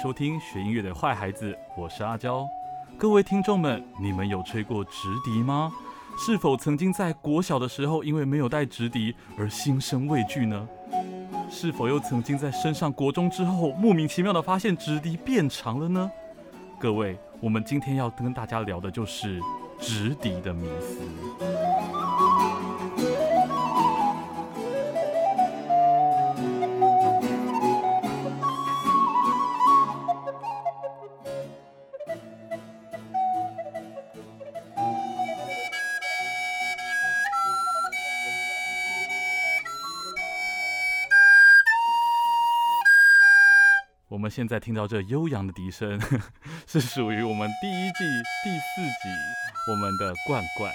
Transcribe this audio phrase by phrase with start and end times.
[0.00, 2.48] 收听学音乐的坏孩子，我是阿娇。
[2.96, 4.92] 各位听众们，你们有吹过直
[5.24, 5.72] 笛吗？
[6.16, 10.68] 是否曾经在国小的时候因为没有带直笛而心生畏惧呢？
[11.50, 16.08] 是否又曾经在升上国中之后莫名其妙的发现直笛变长了呢？
[16.78, 19.40] 各位，我们今天要跟大家聊的就是
[19.80, 21.00] 直笛的迷思。
[44.28, 46.00] 现在听到这悠扬的笛声，
[46.66, 48.04] 是属于我们第一季
[48.44, 50.72] 第四集我们的冠冠。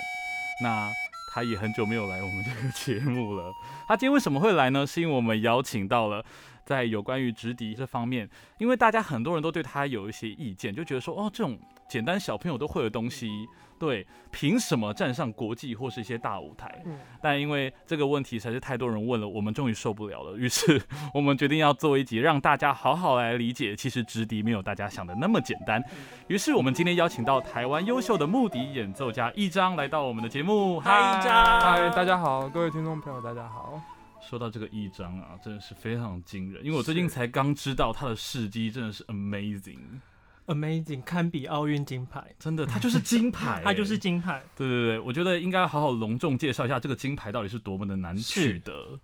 [0.62, 0.92] 那
[1.34, 3.52] 他也很久没有来我们这个节目了。
[3.88, 4.86] 他今天为什么会来呢？
[4.86, 6.24] 是因为我们邀请到了
[6.64, 11.60] 在有关于直笛这方面，因为大家很多人都对他有一些意见，就觉得说，哦，这种
[11.94, 16.82] 简单小朋友都会的东西，对，凭什么站上国际或是一些大舞台？
[16.88, 20.82] 嗯但因为这个问题实在是太多人问了，我们终于受不了了，于是
[21.14, 25.84] 我们决定要做一集，让大家好好来理解，其实直笛没有大家想的那么简单。
[26.26, 30.80] 于是我们今天邀请到台湾优秀的木笛演奏家一章来到我们的节目。
[30.80, 33.80] 嗨，一章，嗨，大家好，各位听众朋友，大家好。
[34.20, 40.00] 说到这个一张啊，真的是非常惊人，因为我最近才刚知道他的事迹真的是 amazing，
[40.48, 44.44] amazing，堪比奥运金牌，真的，它就是金牌、 它就是金牌。
[44.56, 49.00] 对对对，我觉得应该好好隆重介绍一下这个金牌到底是多么的难取得。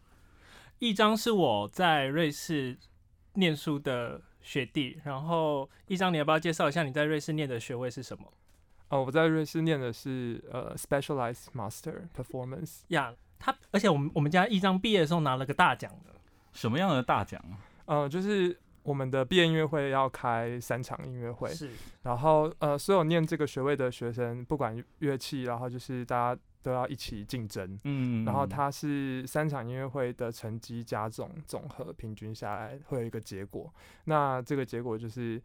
[0.79, 2.77] 一张是我在瑞士
[3.33, 8.31] 念书的学弟，然后一张，你要不要介绍一下你在瑞士念的学位是什么？
[8.89, 12.79] 哦，我在瑞士念的是呃 Specialized Master Performance。
[12.87, 16.15] 呀、他而且我们我们家一张毕业的时候拿了个大奖的，
[16.53, 17.59] 什么样的大奖啊？
[17.85, 18.57] 呃，就是
[18.89, 21.69] 我们的毕业音乐会要开三场音乐会，是
[22.01, 27.79] 然后呃，所有念这个学位的学生，不管乐器，然后就是大家都要一起竞争。
[27.83, 33.71] 嗯，然后它是三场音乐会的成绩加总总和平均下来会有一个结果，
[34.05, 35.39] 那这个结果就是，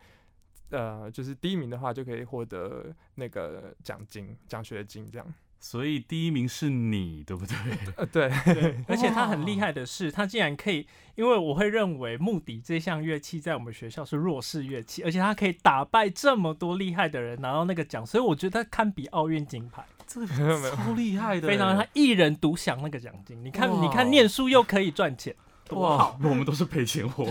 [0.70, 5.34] 呃，就是第一名的话就可以获得那个奖金、奖学金这样。
[5.64, 7.56] 所以第一名是你，对不对？
[7.96, 19.82] 呃，对，对，而且他很厉害的是，他竟然可以，因为我会认为木笛这项乐器在我们学校是弱势乐器，而且他可以打败这么多厉害的人拿到那个奖，所以我觉得他堪比奥运金牌。
[20.06, 23.42] 这个没有没有超厉害的，非常，他一人独享那个奖金。
[23.42, 25.34] 你看，你看，念书又可以赚钱，
[25.66, 26.10] 多好！
[26.10, 27.24] 哇， 我们都是赔钱货。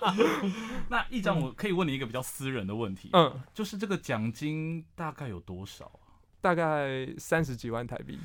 [0.88, 6.07] 那一张，我可以问你一个比较私人的问题，嗯，就是这个奖金大概有多少啊？
[6.40, 8.18] 大概三十几万台币。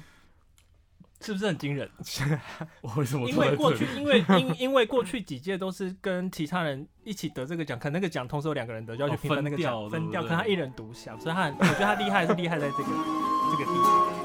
[1.22, 1.90] 是不是很惊人？
[2.82, 10.22] 我为什么因为过去，因为因 因为过去几届都是跟其他人一起得这个奖，可能那个奖同时有两个人得，就要去分那个奖，分掉。
[10.22, 14.23] 可他一人独享，所以他很，我觉得他厉害是厉害在这个这个地方。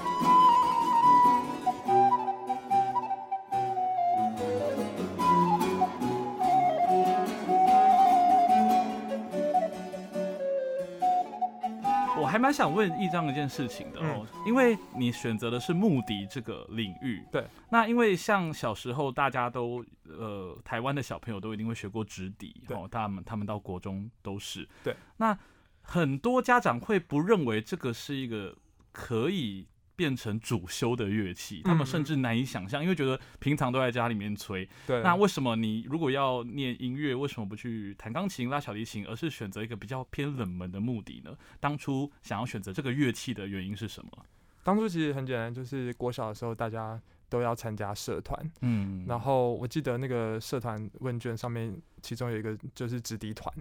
[12.48, 17.44] 蛮想问一章一件事情的哦，因为你选择的是木笛这个领域，对。
[17.68, 24.96] 那因为像小时候大家都呃，台湾的小朋友都一定会学过直笛，对哦，他们他们到国中都是，对。
[25.18, 25.38] 那
[25.82, 28.56] 很多家长会不认为这个是一个
[28.92, 41.36] 可以变成主修的乐器，他们甚至难以想象，因为觉得平常都在家里面吹，对，那为什么你如果要念音乐，为什么不去弹钢琴、拉小提琴，而是选择一个比较偏冷门的目的呢？
[41.58, 44.24] 当初想要选择这个乐器的原因是什么？
[44.62, 53.52] 当初其实很简单，就是国小的时候大家都要参加社团，嗯然后我记得那个社团问卷上面，其中有一个就是直笛团，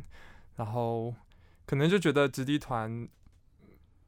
[0.56, 1.12] 然后
[1.66, 3.08] 可能就觉得直笛团，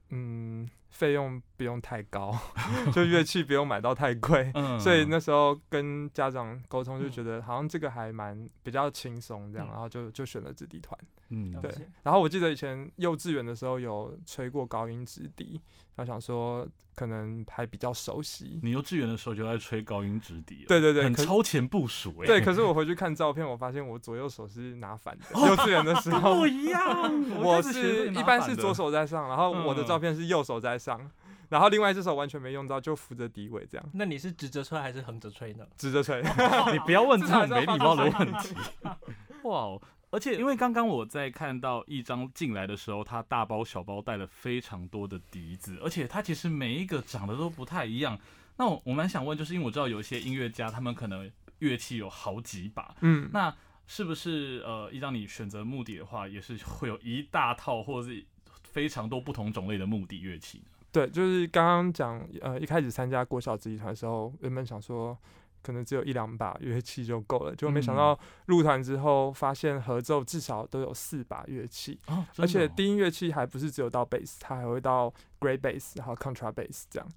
[0.09, 2.35] 嗯，费用不用太高，
[2.91, 10.99] 就乐器不用买到太贵，嗯所以那时候跟家长沟通就觉得好像这个还蛮比较轻松这样，嗯然后就就选了直笛团。
[11.31, 11.71] 嗯对，
[12.01, 15.61] 然后我记得以前幼稚园的时候有吹过高音直笛，
[15.95, 18.59] 然后想说可能还比较熟悉。
[18.63, 25.25] 你幼稚园的时候就在吹高音直笛、哦，对对对，很超前部署哎、对，可是我回去看照片，我发现我左右手是拿反的。
[25.47, 31.11] 幼稚园的时候不，一样，我是一般是左，手在上，然后我的嗯照片是右手在上，
[31.49, 35.67] 然后另外一只手完全没用到，就扶着底尾这样那你是直着吹还是横着吹呢？
[35.77, 36.23] 直着吹。
[36.71, 38.55] 你不要问这种没礼貌的问题。
[39.43, 39.81] 哇哦！
[40.11, 48.17] 而且因为刚刚我在看到一张进来的时候，他大包小包带了非常多的笛子，而且他其实每一个长得都不太一样。
[48.57, 53.55] 那我我蛮想问，就是因为我知道有一些音乐家他们可能乐器有好几把，嗯，那
[53.87, 58.25] 是不是呃，一张你选择目的的话，也是会有一大套或者是
[58.71, 60.65] 非常多不同种类的目的乐器呢？
[60.91, 65.17] 对，就是刚刚讲，呃，一开始参加国小子集团的时候，原本想说
[65.61, 77.07] 可能只有一两把乐器就够了，结果没想嗯到入团之后，发现合奏至少都有四把乐器，哦，而且低音乐器还不是只有到 bass，它还会到 great bass，然后 contra bass 这样。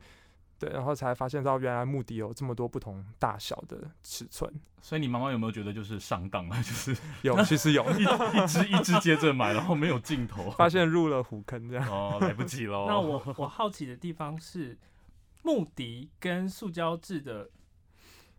[0.62, 4.48] 对，然后才发现到原来木笛有这么多不同大小的尺寸，
[4.80, 6.56] 所以你妈妈有没有觉得就是上当了？
[6.62, 11.88] 就是有其实有，一一只一只接着买，然后没有尽头，发现入了虎坑这样。
[11.88, 12.86] 哦，来不及了。
[12.88, 14.78] 那我我好奇的地方是，
[15.42, 17.50] 木笛跟塑胶制的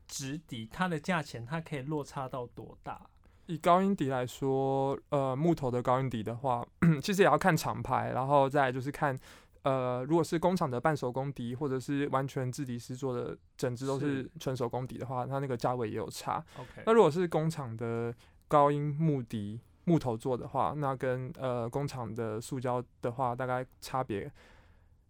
[0.07, 3.01] 直笛，它的价钱它可以落差到多大？
[3.47, 6.65] 以高音笛来说，呃，木头的高音笛的话，
[7.03, 9.19] 其实也要看厂牌，然后再就是看，
[9.63, 16.44] 呃，如果是工厂的半手工笛，或者是完全制笛师做的整支都是纯手工笛的话，它那个价位也有差。
[16.57, 18.13] OK，那如果是工厂的
[18.48, 24.31] 高音木笛木头做的话，那跟呃工厂的塑胶的话，大概差别，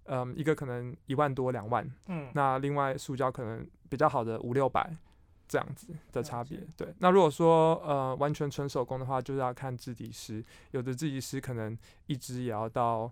[0.06, 4.96] 嗯，一个可能一万多两万，嗯，那另外塑胶可能比较好的五六百
[5.48, 6.60] 这样子的差别。
[6.78, 13.12] 对，那如果说呃完全纯手工的话，就是要看制笛师，有的制笛师可能一支也要到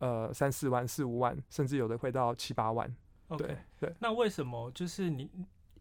[0.00, 2.92] 呃三四万、四五万，甚至有的会到七八万。
[3.38, 5.30] 对对，那为什么就是你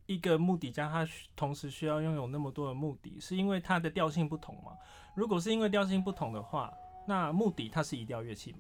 [0.06, 4.74] 一个目的家，它需同时需要拥有那么多的目的，是因为它的调性不同吗？
[5.16, 6.72] 如果是因为调性不同的话，
[7.08, 8.60] 那木笛它是移调乐器吗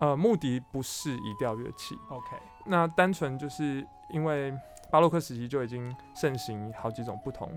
[0.00, 2.36] 呃，木笛不是移调乐器，？OK，
[2.66, 4.52] 那单纯就是因为
[4.90, 7.48] 巴洛克时期就已经盛行好几种不同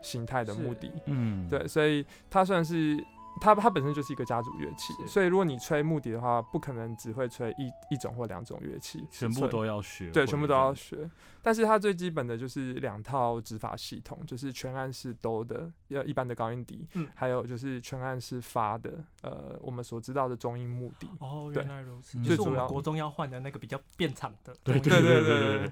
[0.00, 2.96] 形态的木是笛，嗯，对，所以它算是
[3.42, 11.10] 它它本身就是一个家族乐器，所以如果你吹木笛的话，不可能只会吹一一种或两种乐器，全部都要学，对，全部都要学。
[11.42, 18.92] 但是它最基本的就是两套指法系统，就是全按式哆的，要，一般的高音笛，嗯还有就是全按式发的，
[19.22, 21.10] 呃，我们所知道的中音木笛。
[21.18, 24.54] 哦，对原来如此，嗯就是我们国中要换的那个比较变长的。
[24.62, 25.70] 对对对对对。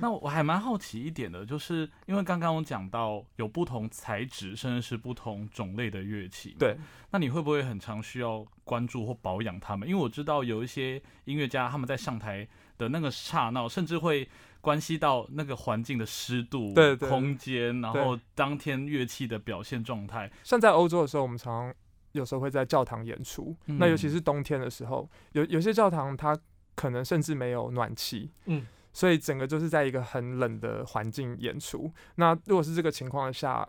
[0.00, 6.56] 那我还蛮好奇一点的，就是因为刚刚我讲到有不同材质，甚至是不同种类的乐器。
[6.58, 6.76] 对，
[7.10, 9.88] 那你会不会很常需要关注或保养它们？
[9.88, 12.46] 因为我知道有一些音乐家他们在上台
[12.76, 14.28] 的那个刹那，甚至会
[14.60, 20.30] 关系到那个环境的湿度、空间，然后当天乐器的表现状态。
[20.42, 21.74] 像在欧洲的时候，我们常常
[22.12, 26.36] 有时候会在教堂演出，那尤其嗯是冬天的时候，有有些教堂它
[26.74, 31.92] 可能甚至没有暖气，嗯，所以整个就是在一个很冷的环境演出。
[32.14, 33.68] 那如果是这个情况下，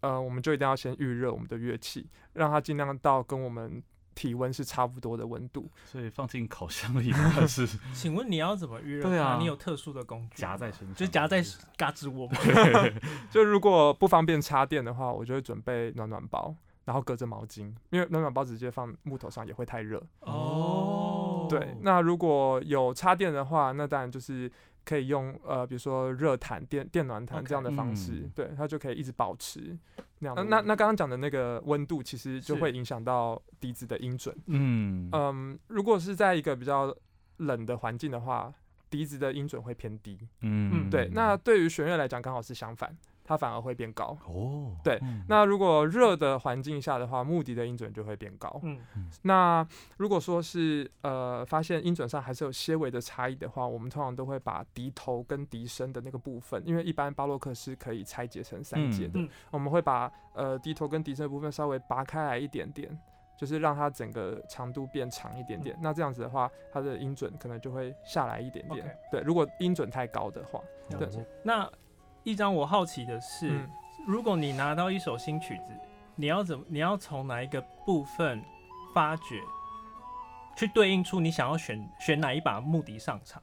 [0.00, 3.82] 呃，我们就一定要先预热我们的乐器，让它尽量到跟我们
[4.14, 5.68] 体温是差不多的温度。
[5.84, 9.08] 所以放进烤箱里吗还是 请问你要怎么预热？
[9.08, 10.42] 对啊你有特殊的工具？
[10.42, 10.94] 夹在身上？
[10.94, 11.42] 就夹在
[11.76, 12.38] 嘎吱窝吗？
[13.30, 20.00] 就如果不方便插电的话，我就会准备暖暖包，然后隔着毛巾，因为暖暖包直接放木头上也会太热。
[20.20, 21.05] 哦，
[21.48, 24.50] 对，那如果有插电的话，那当然就是
[24.84, 28.32] 可以用呃，比如说热毯、电电暖毯这样的方式嗯。
[28.34, 29.76] 对，它就可以一直保持
[30.20, 30.48] 那样。
[30.48, 34.36] 那那刚刚讲的那个温度，其实就会影响到笛子的音准。
[34.46, 35.08] 嗯。
[35.12, 36.94] 嗯，如果是在一个比较
[37.38, 38.52] 冷的环境的话，
[38.88, 40.16] 笛子的音准会偏低。
[40.42, 44.16] 嗯对，那对于弦乐来讲，刚好是相反，它反而会变高。
[44.26, 48.60] 哦，对嗯那如果热的环境下的话，目的的音准就会变高。
[48.62, 48.78] 嗯，
[49.22, 49.66] 那
[49.96, 59.18] 如果说是呃发现音准上还是有些微的差异的话，我们通常都会把笛头跟笛身的那个部分，因为一般巴洛克是可以拆解成三节的，
[59.50, 62.96] 我们会把呃笛头跟笛身的部分稍微拔开来一点点。
[63.38, 68.98] 就是让它整个长度变长一点点，那这样子的话，它的音准可能就会下来一点点。
[69.12, 71.06] 对，如果音准太高的话，对。
[71.42, 71.70] 那
[72.26, 73.70] 一张我好奇的是，嗯，
[74.04, 75.72] 如果你拿到一首新曲子，
[76.16, 76.64] 你要怎么？
[76.68, 78.42] 你要从哪一个部分
[78.92, 79.40] 发掘，
[80.56, 83.40] 去对应出你想要选选哪一把木笛上场？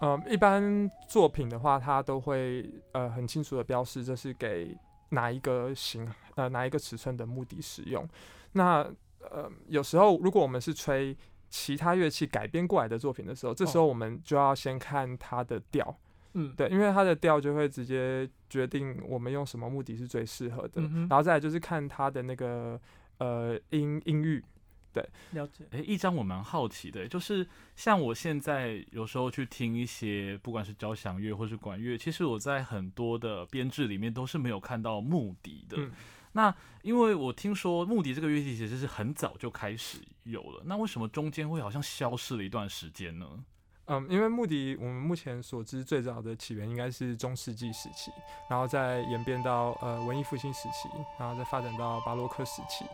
[0.00, 4.78] 嗯，一般作品的话，它都会呃很清楚的标示这是给
[5.08, 8.08] 哪一个型呃哪一个尺寸的木笛使用。
[8.52, 8.88] 那
[9.28, 11.16] 呃有时候如果我们是吹
[11.50, 15.96] 其他乐器改编过来的作品的时候，这时候我们就要先看它的调，
[16.34, 20.82] 嗯，对，因为它的调就会直接决定我们用什么目的是最适合的。
[20.82, 22.78] 嗯然后再来就是看它的那个
[23.18, 24.44] 呃音音域，
[24.92, 25.64] 对了解。
[25.70, 35.76] 哎，一张我蛮好奇的，就是像我现在有时候去听一些不管是交响乐或是管乐，其实我在很多的编制里面都是没有看到木笛的。
[35.78, 35.90] 嗯
[36.36, 43.44] 那因为我听说木笛这个乐器其实是很早就开始有了，那为什么中间会好像消失了一段时间呢？
[43.86, 48.10] 嗯，因为穆迪我们目前所知最早的起源应该是中世纪时期，
[48.48, 50.88] 然后再演变到呃文艺复兴时期，
[51.18, 52.86] 然后再发展到巴洛克时期。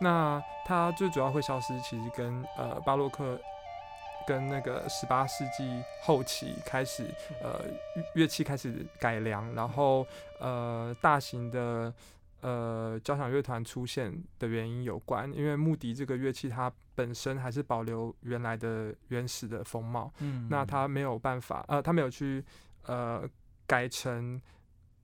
[0.00, 3.40] 那它最主要会消失，其实跟呃巴洛克
[4.26, 7.04] 跟那个十八世纪后期开始
[7.40, 7.60] 呃
[8.14, 10.04] 乐器开始改良，然后
[10.40, 11.92] 呃大型的
[12.42, 15.32] 呃交响乐团出现的原因有关。
[15.32, 22.44] 因为穆迪这个乐器它本身还是保留原来的原始的风貌，嗯那它没有办法，呃，它没有去
[22.84, 23.26] 呃
[23.66, 24.40] 改成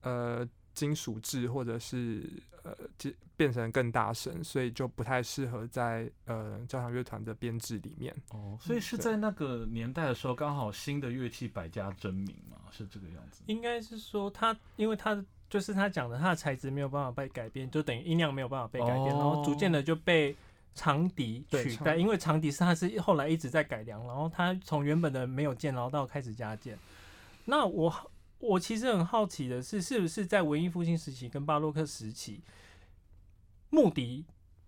[0.01, 2.29] 呃金属制或者是
[2.63, 8.13] 呃变变成更大声，所以就不太适合在呃交响乐团的编制里面。
[8.31, 13.41] 哦，所以是在那个年代的时候，刚好新的乐器百家争鸣嘛，是这个样子。
[13.47, 20.35] 应该是说它，因为他就是他讲的，它的材质没有办法被改变，就等于音量没有办法被改变，然后逐渐的就被
[20.75, 26.77] 长笛取代，因为长笛是它是后来一直在改良，然后它从原本的没有键，然后到开始加键。
[27.45, 32.41] 那我我其实很好奇的是，是不是在文艺复兴时期跟巴洛克时期，
[33.71, 34.25] 穆迪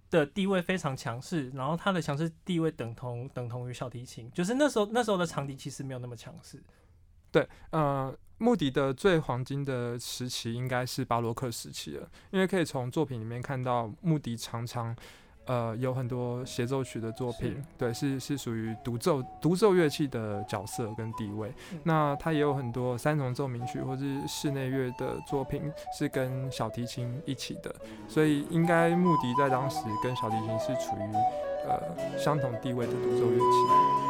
[0.09, 6.61] 的地位非常强势，然后它的强势地位等同等同于小提琴，就是那时候那时候的长笛其实没有那么强势。
[7.71, 14.95] 呃，穆迪的最黄金的时期应该是巴洛克时期了，因为可以从作品里面看到穆迪常常。
[15.45, 21.51] 呃，有很多协奏曲的作品，对，是是属于独奏独奏乐器的角色跟地位。
[21.71, 27.75] 嗯那他也有很多三重奏鸣曲或是室内乐的作品是跟小提琴一起的，
[28.07, 31.11] 所以应该穆迪在当时跟小提琴是处于
[31.67, 34.00] 呃相同地位的独奏乐器。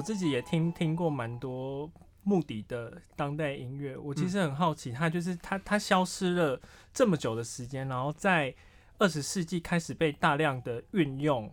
[0.00, 1.88] 我我自己也听听过蛮多
[2.22, 6.58] 穆迪的当代音乐，我其实很好奇，他就是他他消失了
[6.90, 8.54] 这么久的时间，然后在
[8.96, 11.52] 二十世纪开始被大量的运用，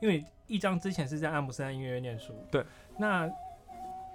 [0.00, 2.64] 因为一章之前是在阿姆斯特丹音乐院念书，对，
[2.96, 3.30] 那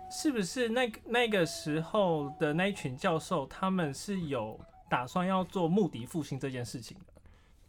[0.10, 7.14] 是不是那个那个时候的那一群教授，他们是有打算要做穆迪复兴这件事情的？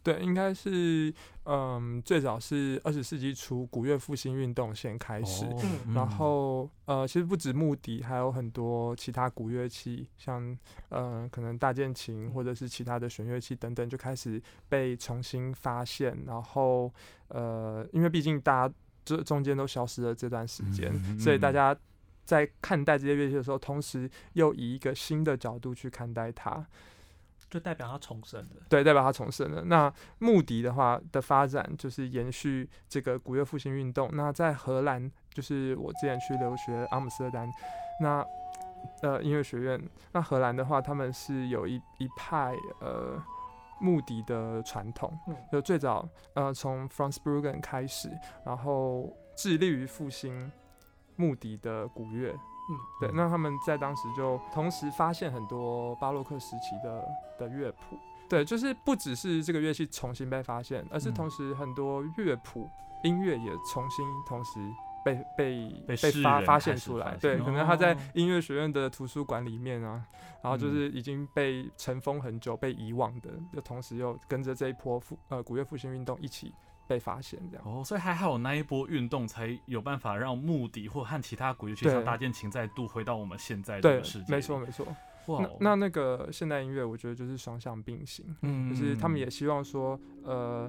[0.01, 1.13] 对，应该是
[1.43, 5.45] 嗯，最早是二十世纪初古乐复兴运动先开始，
[5.93, 16.17] 然后呃，其实不止木笛，还有很多其他古乐器，像呃可能大键琴或者是其他的弦乐器等等，就开始被重新发现。
[16.25, 16.93] 然后
[17.27, 21.75] 呃，因为毕竟大家这中间都消失了这段时间，嗯嗯所以大家
[22.23, 26.65] 在看待这些乐器的时候，同时又以一个新的角度去看待它。
[27.49, 28.61] 就代表他重生了。
[28.69, 29.63] 对，代表他重生了。
[29.63, 34.09] 那穆迪的话的发展就是延续这个古乐复兴运动。
[34.13, 37.51] 那在荷兰，就是我之前去留学阿姆斯特丹，
[38.01, 38.23] 那
[39.01, 43.21] 呃音乐学院，那荷兰的话，他们是有一一派呃
[43.79, 48.09] 穆迪的传统，嗯就最早呃从 Franz Bruggen 开始，
[48.45, 50.51] 然后致力于复兴
[51.15, 52.35] 穆迪的古乐。
[52.69, 57.03] 嗯，对，那他们在当时就同时发现很多巴洛克时期的
[57.39, 57.97] 的乐谱，
[58.29, 61.13] 对，就是不只是这个乐器重新被发现，而是嗯。
[61.13, 62.69] 同时很多乐谱、
[63.03, 64.59] 音乐也重新同时
[65.03, 67.17] 被被被被发发现出来。
[67.19, 70.05] 对，可能他在哦音乐学院的图书馆里面啊，
[70.43, 70.73] 然后就嗯。
[70.73, 76.53] 是已经被尘封很久、被遗忘的，就同时又跟着这一波复呃古乐复兴运动一起
[76.89, 77.63] 被发现，这样。
[77.63, 84.87] 哦，所以还好那一波运动才有办法让穆迪或和其他古乐器对像大键琴再度回到我们现在这个世界，没错，没错。
[85.27, 88.25] 那那那个现代音乐，我觉得就是双向并行。
[88.41, 90.67] 嗯就是他们也希望说，呃，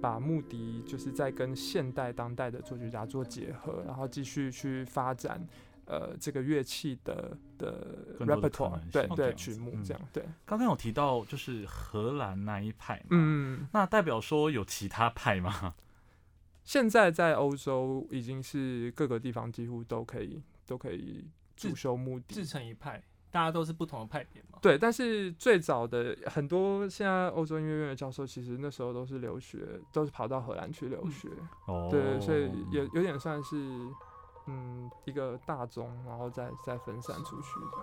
[0.00, 5.46] 把穆迪就是在跟现代当代的作曲家做结合，然后继续去发展
[5.88, 15.74] 呃这个乐器的的 repertoire，能对对曲目嗯这样对，刚刚有提到就是荷兰那一派嘛，嗯，那代表说有其他派吗？
[16.62, 21.26] 现在在欧洲已经是各个地方几乎都可以都可以
[21.56, 22.44] 驻修目的自。
[22.44, 24.58] 成一派，大家都是不同的派别嘛。
[24.60, 31.28] 对，但是最早的很多现在欧洲音乐院的教授，其实那时候都是留学，都是跑到荷兰去留嗯学。
[31.66, 33.56] 哦，对，所以有有点算是
[34.50, 37.76] 嗯一个大钟，然后再再分散出去这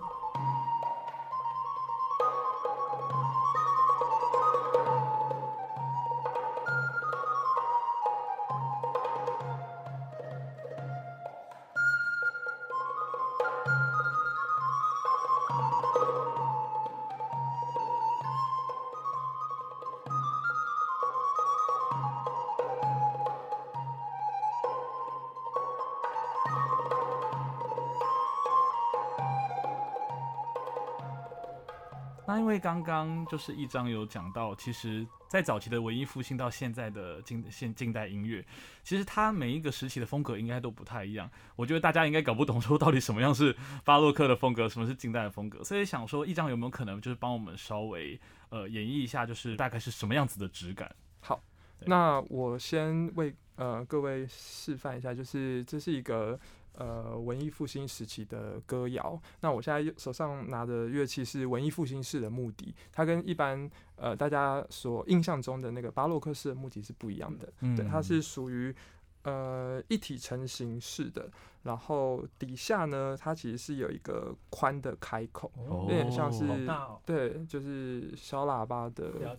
[32.56, 38.42] 为刚刚就是一章有讲到，其实，在早期的文艺复兴到现在的近现近代音乐，
[38.82, 41.30] 其实它每一个时期的风格应该都不太一样。
[41.54, 45.62] 我觉得大家应该搞不懂说到底什么样是巴洛克的风格，什么是近代的风格。
[45.62, 50.90] 所以想说，一章有没有可能就是帮我们稍微呃演绎一下，就是大概是什么样子的质感？
[51.20, 51.38] 好，
[51.84, 56.40] 那我先为呃各位示范一下，就是这是一个
[56.76, 59.20] 呃文艺复兴时期的歌谣。
[59.40, 67.52] 那我现在手上拿的乐器是文艺复兴式的木笛，它跟一般呃大家所印象中的那个巴洛克式的木笛是不一样的。
[67.60, 68.74] 嗯对，它是属于
[69.22, 71.30] 呃一体成型式的，
[71.62, 79.36] 然后底下呢，它其实是有一个宽的开口，哦有点像是哦，对，就是小喇叭的。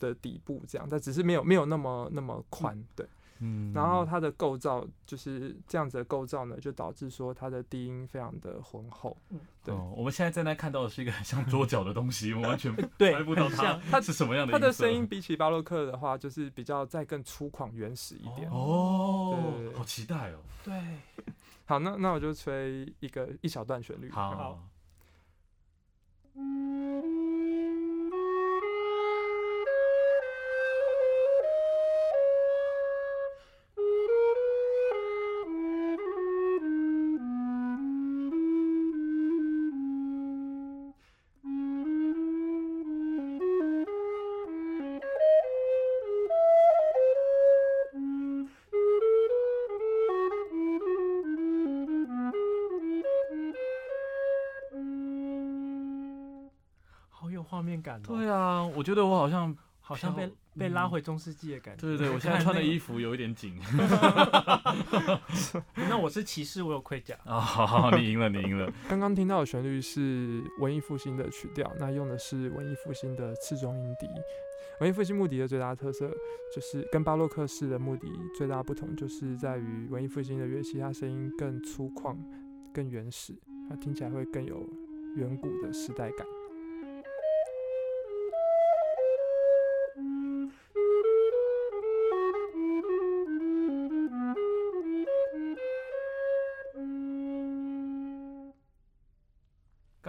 [0.00, 3.04] 的底部这样，但只是没有没有那么那么宽，对。
[3.40, 9.16] 嗯然后它的构造就是这样子的构造呢，就导致说它的低音非常的浑厚。
[9.30, 18.50] 嗯对哦，我们现在正在看到的是一个很像桌角的东西，我完全对猜不到它它是什么样的它的声音比起巴洛克的话，就是比较再更粗犷原始一点。
[18.50, 20.38] 哦对对，对好期待哦。
[20.64, 20.74] 对，
[21.66, 24.10] 好， 那那我就吹一个一小段旋律。
[24.10, 24.68] 好，好
[57.88, 61.80] 感哦，对啊，我觉得我好像，好像被被拉嗯回中世纪的感觉。
[61.80, 63.58] 对对对， 我现在穿的衣服有一点紧
[65.88, 67.16] 那我是骑士，我有盔甲。
[67.24, 67.40] 啊。
[67.40, 68.70] 好好，你赢了，你赢了。
[68.88, 74.06] 刚刚听到的旋律是文艺复兴的曲调，那用的是文艺复兴的次中音笛。
[74.80, 76.08] 文艺复兴木笛的最大特色
[76.54, 82.14] 就是跟巴洛克式的木笛最大不同，就是在于文艺复兴的乐器，它声音更粗犷、
[82.72, 83.34] 更原始，
[83.68, 84.68] 它听起来会更有
[85.16, 86.26] 远古的时代感。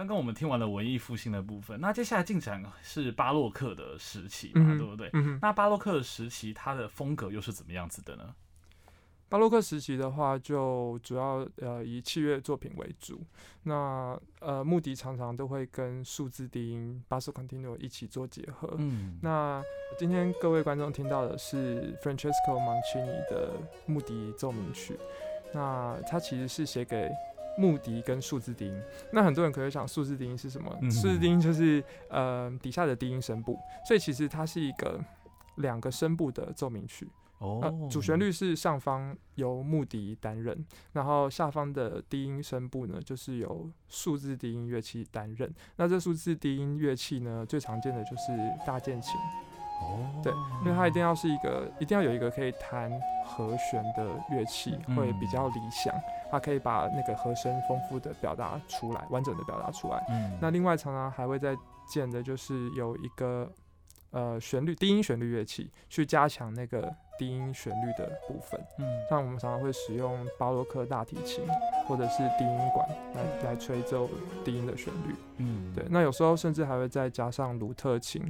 [0.00, 5.10] 刚刚我们听完了文艺复兴的部分，那接下来进展是巴洛克的时期嘛，嗯对不对？
[5.12, 8.34] 嗯，那巴洛克的时期，它的风格又是怎么样子的呢？
[9.28, 13.20] 巴洛克时期的话，就主要呃以器乐作品为主。
[13.64, 18.74] 那呃木笛常常都会跟数字低音 basso continuo 一起做结合。
[18.78, 19.62] 嗯，那
[19.98, 23.52] 今天各位观众听到的是 Francesco Mancini 的
[23.84, 24.98] 木笛奏鸣曲，
[25.52, 27.10] 那它其实是写给
[27.60, 28.82] 木笛跟数字低音。
[29.12, 30.74] 那很多人可能会想，数字低音是什么？
[30.80, 34.98] 嗯数字低音就是呃底下的低音声部，所以其实它是一个
[35.56, 37.06] 两个声部的奏鸣曲。
[37.38, 40.54] 哦呃，主旋律是上方由木笛担任，
[40.92, 45.50] 然后下方的低音声部呢，就是由数字低音乐器担任。
[45.76, 48.26] 那这数字低音乐器呢，最常见的就是
[48.66, 49.14] 大键琴，
[49.80, 50.32] 哦，对，
[50.64, 52.90] 因为它一定要是一个，一定要有一个可以弹
[53.24, 55.94] 和弦的乐器，会比较理想。
[56.30, 60.04] 它可以把那个和声丰富的表达出来，完整的表达出来。
[60.10, 61.56] 嗯，那另外常常还会再
[61.88, 63.50] 建的就是有一个
[64.12, 68.60] 呃旋律低音旋律乐器，去加强那个低音旋律的部分。
[68.78, 71.44] 嗯，像我们常常会使用巴洛克大提琴
[71.88, 74.08] 或者是低音管来来吹奏
[74.44, 75.14] 低音的旋律。
[75.38, 78.22] 嗯，对，那有时候甚至还会再加上鲁特琴。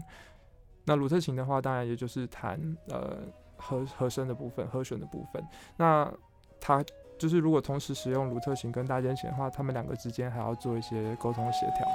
[0.84, 3.18] 那鲁特琴的话，当然也就是弹呃
[3.56, 5.44] 和和声的部分、和弦的部分。
[5.76, 6.12] 那
[6.60, 6.84] 它
[7.18, 11.86] 就是如果同时使用鲁特琴跟大键琴的话，他们两个之间还要做一些沟通协调。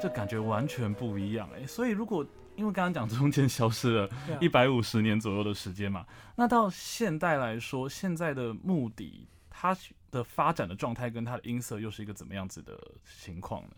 [0.00, 1.66] 这感觉完全不一样哎。
[1.66, 4.10] 所以如果因为刚刚讲中间消失了
[4.40, 6.04] 一百五十年左右的时间嘛，
[6.36, 9.76] 那到现代来说，现在的目的它
[10.10, 13.70] 的发展的状态跟它的音色又是一个怎么样子的情况呢？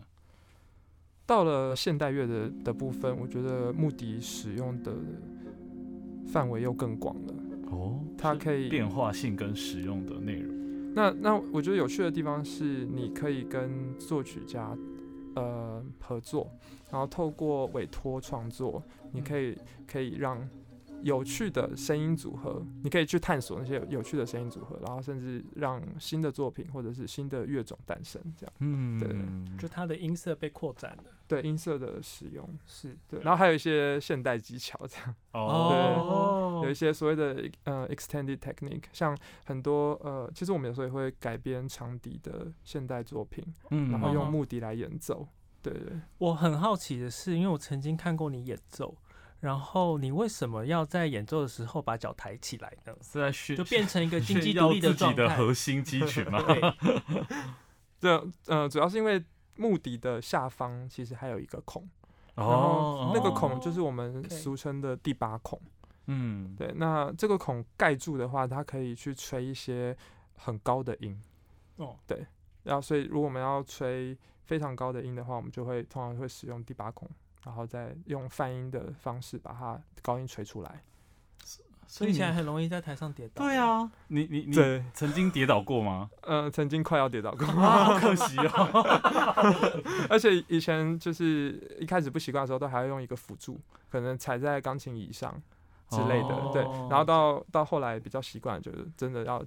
[1.25, 4.93] 到了现代乐的的部分，我觉得目的使用的
[6.27, 7.33] 范围又更广了。
[7.71, 10.93] 哦，它可以变化性跟使用的内容。
[10.93, 14.77] 那那我觉得有趣的地方是，你可以跟作曲家
[15.35, 16.49] 呃合作，
[16.91, 20.47] 然后透过委托创作，你可以可以让
[21.01, 28.21] 有趣的声音组合，你可以去探索那些有趣的声音组合，然后甚至让新的作品或者是新的乐种诞生。
[28.37, 29.57] 这样，嗯，对。
[29.57, 31.03] 就它的音色被扩展了，
[31.41, 45.27] 对音色的使用，是对，然后还有一些现代技巧，这样 哦，有一些所谓的呃 extended technique，像很多呃，其实我们有时候也会改编长笛的现代作品，嗯然后用嗯木笛来演奏。
[45.61, 48.97] 对对对，我很好奇的是，因为我曾经看过你演奏，
[49.39, 52.93] 然后你为什么要在演奏的时候把脚抬起来呢？
[53.01, 55.37] 是在炫就变成一个经济独立的自己的状态。
[55.37, 56.43] 核心肌群吗？
[57.99, 59.23] 对，呃主要是因为
[59.55, 61.87] 木笛的下方其实还有一个孔，
[62.35, 65.59] 然后哦，那个孔就是我们俗称的第八孔。
[66.07, 69.95] 嗯，对，那这个孔盖住的话，它可以去吹一些
[70.35, 71.17] 很高的音。
[71.77, 72.25] 哦，对
[72.63, 77.09] 然后所以如果我们要吹非常高的音的话，我们就会通常会使用第八孔，
[77.45, 80.83] 然后再用泛音的方式把它高音吹出来。
[81.87, 83.45] 所以你听起来很容易在台上跌倒。
[83.45, 86.09] 对，啊，你你你对，曾经跌倒过吗？
[86.23, 88.83] 呃，曾经快要跌倒过，啊，好可惜哦。
[90.09, 95.33] 而且以前就是一开始不习惯的时候，都还要用一个辅助，可能踩在钢琴椅上
[95.89, 96.63] 之类的，对。
[96.63, 99.43] 哦然后到到后来比较习惯，就是真的要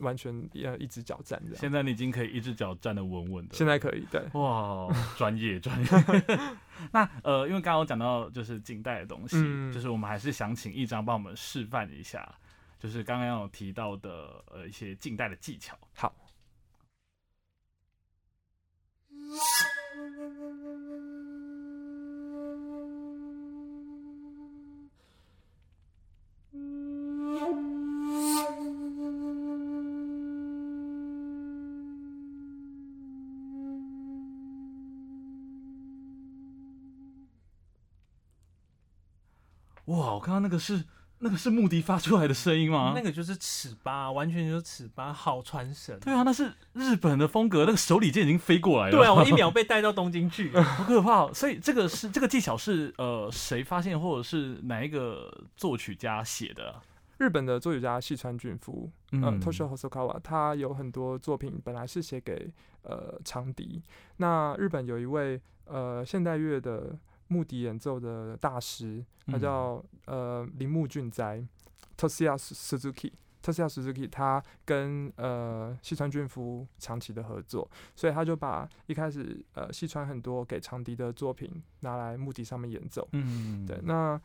[0.00, 1.40] 完全要一只脚站。
[1.54, 3.54] 现在你已经可以一只脚站得稳稳的。
[3.54, 5.86] 现在可以，对，哇，专业专业。
[6.92, 12.32] 那呃，因为刚刚有讲到就是近代的东西，嗯就是我们还是想请一章帮我们示范一下，
[12.78, 15.76] 就是刚刚有提到的呃一些近代的技巧。
[15.94, 16.14] 好。
[39.88, 40.84] 哇，我刚刚那个是
[41.18, 42.92] 那个是木笛发出来的声音吗？
[42.94, 45.98] 那个就是尺八，完全就是尺八，好传神。
[46.00, 48.96] 对啊，那是日本的风格，那个手里剑已经飞过来了。
[48.96, 50.56] 对啊，我一秒 被带到东京去。
[50.60, 51.30] 好可怕、哦！
[51.34, 56.82] 所以这个是这个技巧是呃谁发现，或者是哪一个作曲家写的啊？
[57.16, 62.48] 日本的作曲家细川俊夫，呃嗯，Toshio Hosokawa，他有很多作品本来是写给
[62.82, 63.82] 呃长笛。
[64.18, 66.96] 那日本有一位呃现代乐的
[67.28, 71.42] 木笛演奏的大师，他嗯叫、呃铃木俊哉
[71.96, 73.12] （Toshia Suzuki）。
[73.40, 83.08] Toshia Suzuki 他跟呃西川俊夫长期的合作，所以他就把一开始呃西川很多给长笛的作品拿来木笛上面演奏。
[83.12, 84.20] 嗯，对，那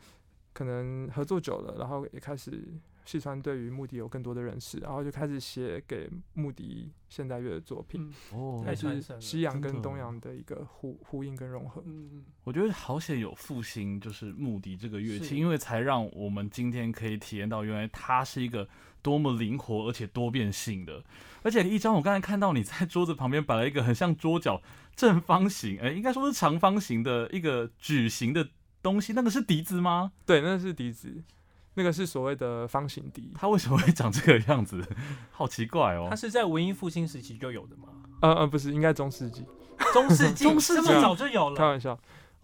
[0.52, 2.66] 可能合作久了，然后也开始
[3.04, 11.82] 细川对于木笛有更多的认识，然后就开始写给木笛现代乐的作品，嗯哦，就是西洋跟东洋的一个呼呼应跟融合。
[11.86, 18.68] 嗯，我觉得好险有复兴，就是木笛这个乐器，因为才让我们今天可以体验到，原来它是一个
[19.02, 21.04] 多么灵活而且多变性的。
[21.42, 24.62] 而且一张，我刚才看到你在桌子旁边摆了一个很像桌角
[24.96, 28.48] 正方形，哎、应该说是长方形的一个矩形的
[28.82, 30.12] 东西，那个是笛子吗？
[30.24, 31.22] 对，那是笛子，
[31.74, 33.30] 那个是所谓的方形笛。
[33.34, 34.82] 它为什么会长这个样子？
[35.30, 36.16] 好奇怪哦它。
[36.16, 37.88] 是在文艺复兴时期就有的吗？
[38.20, 39.44] 呃呃，不是，应该中世纪，
[39.92, 41.56] 中世纪， 中世纪这么早就有了。
[41.56, 41.98] 开玩笑。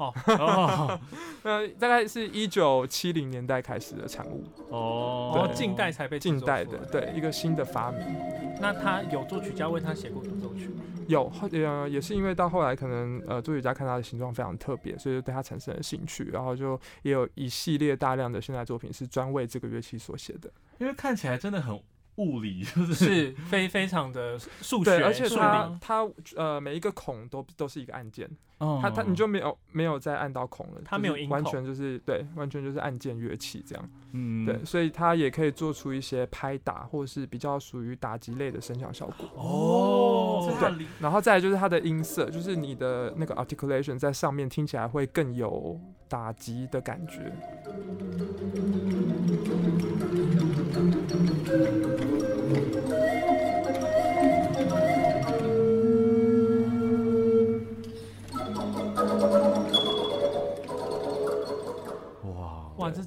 [0.07, 1.01] 哦。
[1.45, 5.33] 那，大概是一九七零年代开始的产物，哦。
[5.35, 8.01] 然后近代才被近代的，对，一个新的发明。
[8.61, 10.69] 那他有作曲家为他写过独奏曲？
[10.69, 10.83] 吗？
[11.09, 20.51] 有，后呃，也是因为到后来可能呃，作曲家看他的形状非常特别，所以就对他产生了兴趣，然后就也有一系列大量的现代作品是专为这个乐器所写的。
[20.79, 21.75] 因为看起来真的很
[22.17, 22.95] 物理，就是。
[22.95, 28.31] 是非非常的数学，对，而且数它它呃每一个孔都都是一个按键，
[28.61, 33.91] 哦它它你就没有没有再按到孔了，它就是完没有音孔全就是对，完全就是按键乐器这样。
[34.13, 39.27] 嗯对，所以他也可以做出一些拍打或者是比较属于打击类的声响效果。
[39.35, 47.33] 哦，对然后再来就是它的音色，就是你的那个 articulation 在上面听起来会更有打击的感觉。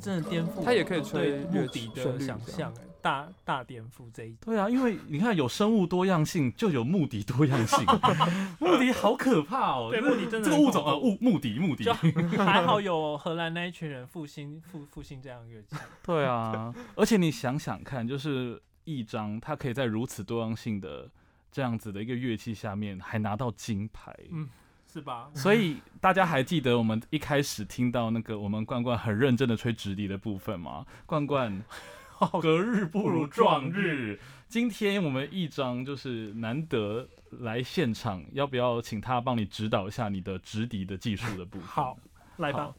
[0.03, 4.33] 真的颠覆它也可以我吹对乐曲木笛的想象，哎大大颠覆这一。
[4.35, 7.85] 对啊，因为你看有生物多样性，就有目的多样性。
[8.59, 9.89] 目的好可怕哦！
[9.91, 11.91] 对，就是木笛真的这个物种呃物目的目的。
[12.39, 15.75] 还好有荷兰那一群人复兴复复兴这样乐器。
[16.01, 21.11] 对啊，而且你想想看，就是一张它可以在如此多样性的
[21.51, 24.17] 这样子的一个乐器下面，还拿到金牌。
[24.31, 24.47] 嗯
[24.93, 25.27] 是吧？
[25.33, 30.85] 所以大家还记得我们一开始听到那个我们罐罐很认真的吹直笛的部分吗？
[31.07, 31.63] 罐罐，
[32.39, 34.19] 隔日不如撞日。
[34.47, 41.67] 今天我们一张就是难得来现场，要不要请他帮你指导一下你的直笛的技术的部分？
[41.67, 41.97] 好，
[42.37, 42.71] 来吧。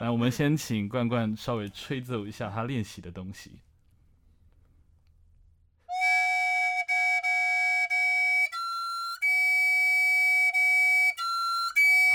[0.00, 3.52] 来，我们先请罐罐稍微吹奏一下他练习的东西。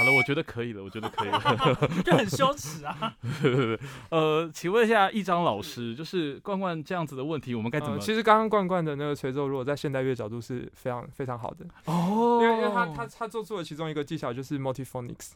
[0.04, 1.40] 好了，我觉得可以了，我觉得可以了。
[2.04, 3.16] 就很羞耻啊！
[4.12, 7.94] 呃，请问一下一张老师，就是冠冠这样子的问题，我们该怎么？
[7.96, 15.32] 呃其实刚刚冠冠的那个吹奏，如果在现代乐角度是非常非常好的，哦因为因为他他他做出了其中一个技巧就是 multiphonics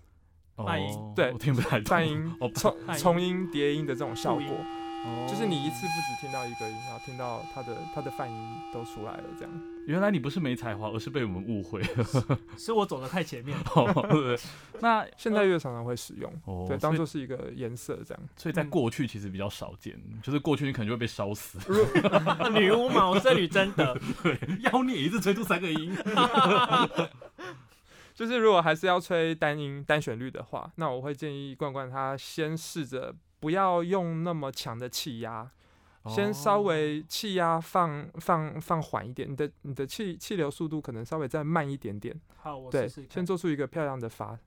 [0.57, 4.43] 泛音哦对我听不太懂泛音哦重音重音叠音的这种效果，
[5.27, 8.35] 就是你一次不只听到一个音，然后听到它的它的泛音
[8.73, 9.53] 都出来了，这样。
[9.87, 12.37] 原来你不是没才华，而是被我们误会了。
[12.57, 13.57] 是我走的太前面。
[13.73, 14.37] 哦对
[14.81, 18.23] 那 现在乐常常会使用，对，当做是一个颜色这样。
[18.35, 21.57] 所以在过去其实比较少见，就是过去你可能就会被烧死。
[22.53, 23.97] 女巫嘛，我这里真的
[24.71, 25.95] 妖孽一次吹出三个音，
[28.13, 35.49] 就是如果还是要吹单音单旋律的话，那我会建议罐罐他先试着不要用那么强的气压，
[36.09, 44.37] 先稍微气压放放放缓一点，你的你的气气流速度可能稍微再慢一点点，好，我对试试，看先做出一个漂亮的发。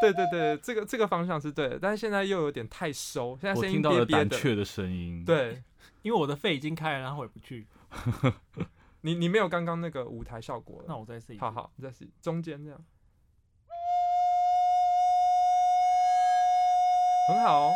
[0.00, 4.30] 对对对，这个这个方向是对的，但是现在又有点太收，现在声音我听到了憋憋的。
[4.30, 5.62] 胆怯的声音。，对
[6.02, 7.68] 因为我的肺已经开了，然后回不去。
[9.02, 10.86] 你你没有刚刚那个舞台效果了。
[10.88, 11.40] 那我再试一次。
[11.40, 12.84] 好好，你再试中间这样，
[17.28, 17.72] 很好哦。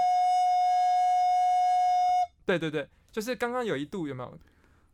[2.44, 4.38] 对对对，就是刚刚有一度有没有？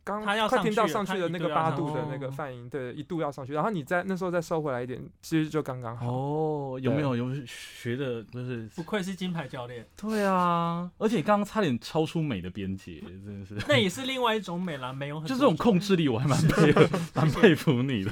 [0.05, 2.19] 刚快听到上去的那个八度的那哦。
[2.19, 6.11] 个泛音，对，一度要上去，然后你再那时候再收回来一点，其实就刚刚好。
[6.11, 7.15] 哦，有没有？
[7.15, 13.55] 有学的，就是不愧是金牌教练，对啊，而且刚刚差点超出美的边界，真的是。
[13.65, 18.11] 那也是另外一种美啦，没有很就这种控制力，我还蛮佩服， 蛮佩服你的。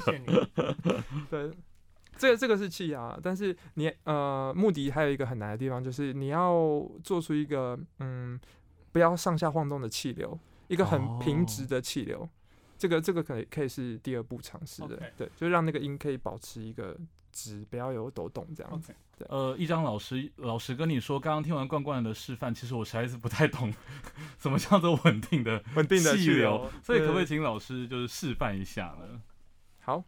[2.16, 8.38] 这个这个是气压，但是你呃，目的还有一个很难的地方，就是你要做出一个嗯，
[8.92, 12.28] 不要上下晃动的气流，一个很平直哦的气流。
[12.78, 16.96] 这个这个可以可以是第二步尝试的对，就让那个音可以保持一个
[17.30, 18.92] 直，不要有抖动这样子。
[19.28, 23.72] 呃，一张老师，老师跟你说，刚刚听完罐罐的示范，其实我实在是不太懂
[24.36, 29.22] 什么叫做稳定的稳定的气流，所以可不可以请老师就是示范一下呢？
[29.78, 30.02] 好，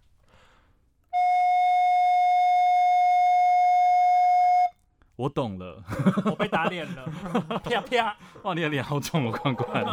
[5.17, 5.83] 我懂了，
[6.27, 7.05] 我被打脸了，
[7.63, 8.17] 啪啪。
[8.43, 9.85] 哇，你的脸好重哦，冠冠。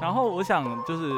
[0.00, 1.12] 然后我想就是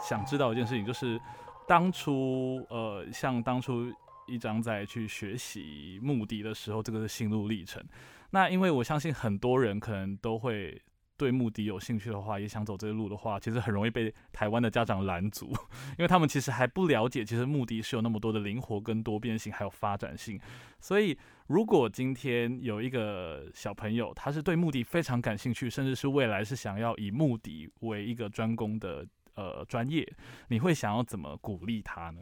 [0.00, 1.20] 想知道一件事情，就是
[1.66, 3.92] 当初呃，像当初
[4.28, 7.82] 一张在去学习目的的时候，这个是心路历程。
[8.30, 10.80] 那因为我相信很多人可能都会
[11.16, 15.46] 对目的有兴趣的话，也想走这个路的话，其实很容易被台湾的家长拦阻，
[15.98, 20.38] 因为他们其实还不了解，其实目的是有那么多的灵活跟多变性，还有发展性。
[20.78, 30.06] 所以，如果今天有一个小朋友，他是对目的非常感兴趣，甚至是未来是想要以目的为一个专攻的呃专业，
[30.48, 32.20] 你会想要怎么鼓励他呢？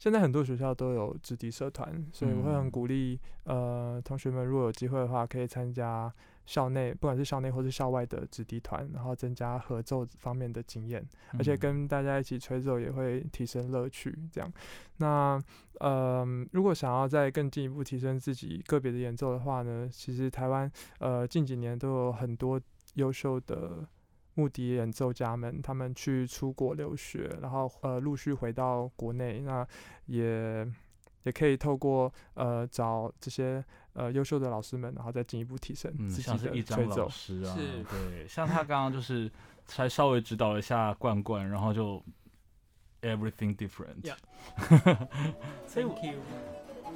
[0.00, 6.10] 现在很多学校都有直笛社团，所以我会嗯很鼓励呃同学们，如果有机会的话，可以参加
[6.46, 14.18] 校内，不管是校内或是校外的直笛团，然后增加合奏方面的经验，而且嗯跟大家一起吹奏也会提升乐趣。
[14.32, 14.50] 这样，
[14.96, 15.38] 那
[15.80, 22.58] 呃，如果想要再更进一步提升自己个别的演奏的话呢，其实台湾呃近几年都有很多
[22.94, 23.86] 优秀的。
[24.34, 29.66] 目的演奏家们，他们去出国留学，然后呃陆续回到国内，那
[30.06, 30.66] 也
[31.24, 33.62] 也可以透过呃找这些
[33.92, 37.08] 呃优秀的老师们，然后再进一步提升嗯，自己像是的一张老吹奏。
[37.08, 39.30] 师啊，是对， 像他刚刚就是
[39.66, 42.02] 才稍微指导了一下冠冠，然后就
[43.02, 44.02] everything different。
[44.02, 44.16] Yeah
[45.66, 46.20] 所以我 Thank you。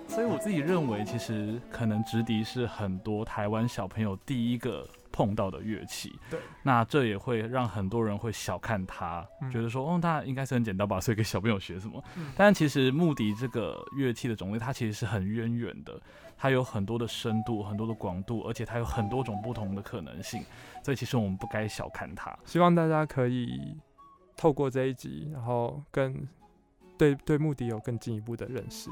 [0.07, 6.13] 所以我自己认为，其实可能直笛是很多台湾小朋友第一个碰到的乐器。
[6.29, 12.03] 对，那这也会让很多人会小看它，嗯觉得说，哦，那应该是很简单吧，所以给小朋友学什么？
[12.17, 16.01] 嗯但其实木笛这个乐器的种类，它其实是很渊源的，
[16.37, 20.43] 它有很多的深度、很多的广度，而且它有很多种不同的可能性。
[20.83, 22.37] 所以其实我们不该小看它。
[22.45, 23.77] 希望大家可以
[24.37, 26.27] 透过这一集，然后更
[26.99, 28.91] 对对目的有更进一步的认识。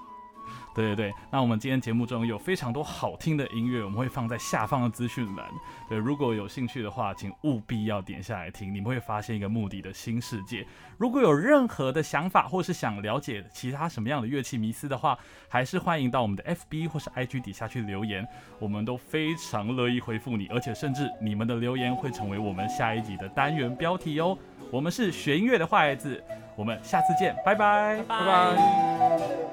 [0.75, 5.47] 对对对，那我们今天节目中有非常多好听的音乐，我们会放在下方的资讯栏。
[5.89, 10.67] 对，如果有兴趣的话，请务必要点下来听，你们会发现一个目的的新世界。
[10.97, 18.27] 如果有任何的想法，或是想了解其他什么样的乐器迷思的话，还是欢迎到我们的 FB 或是 IG 底下去留言，
[18.59, 24.39] 我们都非常乐意回复你，而且甚至你们的留言会成为我们下一集的单元标题哦。
[24.71, 26.23] 我们是学音乐的坏孩子，
[26.57, 29.52] 我们下次见，拜拜，拜拜。